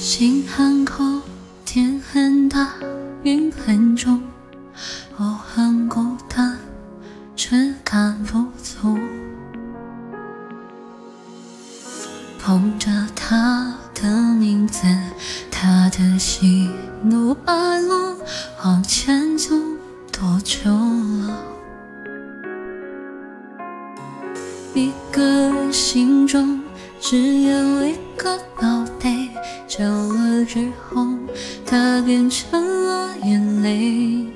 [0.00, 1.20] 心很空，
[1.66, 2.72] 天很大，
[3.22, 4.22] 云很重，
[5.18, 6.56] 我很孤单，
[7.36, 8.96] 却赶不走。
[12.42, 14.86] 捧着他的名字，
[15.50, 16.70] 他的喜
[17.02, 18.16] 怒哀乐，
[18.64, 19.54] 往前走
[20.10, 21.44] 多久了？
[24.72, 26.62] 一个人心中
[26.98, 28.79] 只有一个宝
[29.70, 31.06] 久了之后，
[31.64, 34.26] 它变成了眼泪，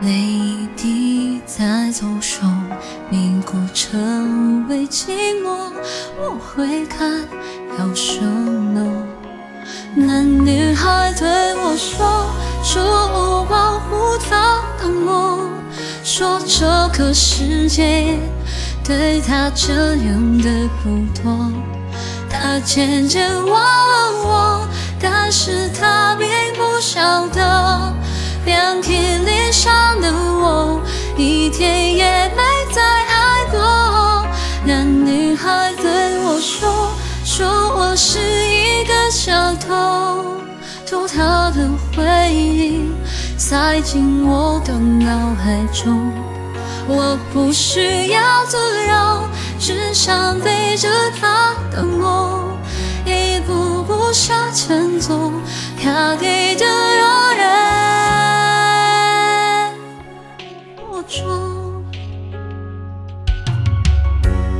[0.00, 2.44] 泪滴在左手，
[3.08, 5.12] 凝固成为寂
[5.44, 5.70] 寞。
[6.18, 7.08] 我会看
[7.78, 9.06] 有什么？
[9.94, 12.26] 那女孩对我说，
[12.64, 15.38] 说我保护她的梦，
[16.02, 16.66] 说这
[16.98, 18.18] 个世界
[18.82, 21.52] 对她这样的不多。
[22.66, 24.68] 渐渐忘了我，
[25.00, 27.94] 但是她并不晓得，
[28.44, 28.92] 遍体
[29.24, 30.80] 鳞伤的我，
[31.16, 32.04] 一天也
[32.36, 32.42] 没
[32.74, 34.26] 再爱过。
[34.66, 36.90] 那女孩对我说，
[37.24, 40.24] 说我是一个小偷，
[40.90, 42.90] 偷她的回忆，
[43.38, 46.12] 塞进我的脑海中。
[46.88, 48.56] 我不需要自
[48.88, 49.28] 由，
[49.58, 50.88] 只想背着
[51.20, 52.55] 她的梦，
[53.06, 55.32] 一步步向前走，
[55.82, 57.46] 她给的永远
[60.90, 61.24] 我中。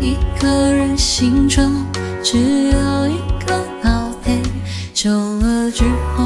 [0.00, 1.84] 一个人心中
[2.22, 3.90] 只有一个宝
[4.24, 4.40] 贝，
[4.94, 5.84] 久了之
[6.16, 6.24] 后，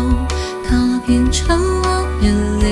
[0.68, 2.66] 它变成了眼泪，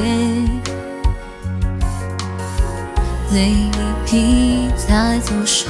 [3.32, 3.72] 泪一
[4.04, 5.66] 滴在左手，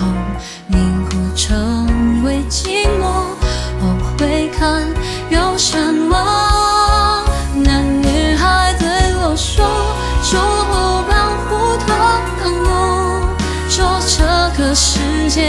[15.28, 15.43] 界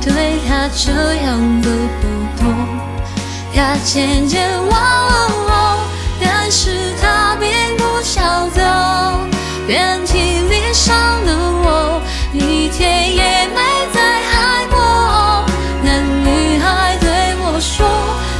[0.00, 0.90] 对他这
[1.22, 1.68] 样的
[2.00, 2.50] 不多，
[3.54, 5.78] 他渐渐忘了我，
[6.18, 9.18] 但是他并不晓得，
[9.66, 12.00] 遍体鳞伤的我，
[12.32, 13.60] 一天也没
[13.92, 15.44] 再爱过。
[15.82, 17.08] 那女孩对
[17.42, 17.86] 我说，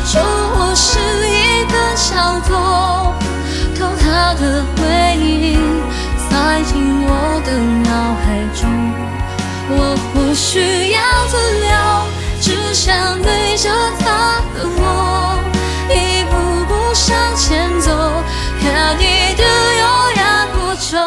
[0.07, 0.23] 说
[0.57, 0.99] 我是
[1.29, 3.13] 一个小偷，
[3.79, 5.59] 偷她的回忆，
[6.17, 7.53] 塞进我的
[7.85, 8.27] 脑海
[8.59, 8.67] 中。
[9.71, 9.95] 我
[10.29, 11.73] 不需要自由，
[12.39, 15.39] 只想对着她的梦，
[15.89, 17.91] 一步步向前走，
[18.61, 19.43] 看你的
[19.79, 20.23] 永远
[20.53, 21.01] 不重，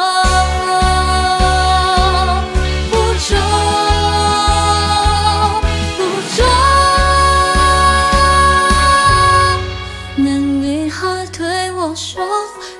[2.89, 3.37] 不重，
[5.97, 5.99] 不
[6.35, 6.43] 重。
[10.15, 12.25] 那女孩对我说，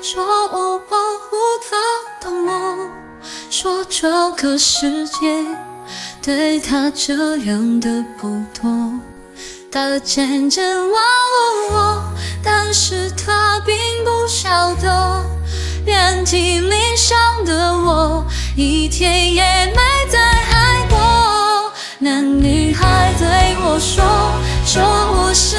[0.02, 1.38] 说我保护
[1.70, 1.78] 她
[2.20, 2.90] 的梦，
[3.52, 5.46] 说这个世界
[6.22, 8.92] 对他这样的不多。
[9.72, 12.04] 他渐渐忘了我，
[12.44, 15.26] 但是他并不晓得，
[15.84, 18.24] 遍体鳞伤的我，
[18.56, 19.42] 一天也
[19.76, 21.72] 没再爱过。
[21.98, 24.04] 那女孩对我说，
[24.64, 25.58] 说我是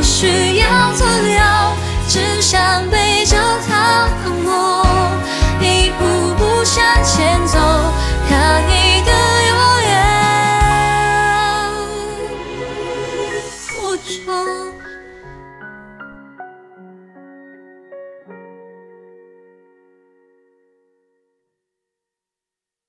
[0.00, 1.42] 不需要自由，
[2.08, 3.36] 只想背着
[3.68, 4.82] 他的梦，
[5.60, 7.58] 一步步向前走，